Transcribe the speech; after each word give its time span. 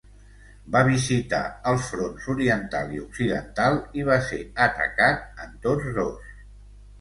Va 0.75 0.79
visitar 0.85 1.41
els 1.71 1.89
fronts 1.91 2.25
oriental 2.35 2.95
i 2.95 3.01
occidental 3.03 3.77
i 4.01 4.07
va 4.09 4.17
ser 4.31 4.41
atacat 4.67 5.45
en 5.45 5.55
tots 5.69 5.93
dos. 6.01 6.35